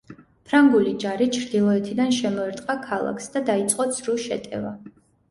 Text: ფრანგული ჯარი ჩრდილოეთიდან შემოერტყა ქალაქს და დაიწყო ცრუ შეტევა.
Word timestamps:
ფრანგული 0.51 0.93
ჯარი 1.01 1.25
ჩრდილოეთიდან 1.35 2.15
შემოერტყა 2.19 2.75
ქალაქს 2.85 3.29
და 3.35 3.43
დაიწყო 3.51 3.87
ცრუ 3.99 4.17
შეტევა. 4.25 4.73